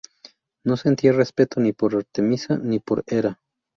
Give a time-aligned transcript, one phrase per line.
[0.65, 3.39] No sentía respeto ni por Artemisa ni por Hera.